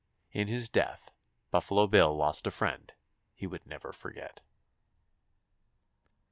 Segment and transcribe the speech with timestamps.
[0.31, 1.11] In his death
[1.51, 2.91] Buffalo Bill lost a friend
[3.35, 4.41] he will never forget.